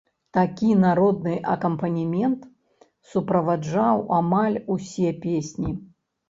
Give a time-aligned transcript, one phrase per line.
[0.35, 2.47] Такі народны акампанемент
[3.11, 5.71] суправаджаў амаль усе песні.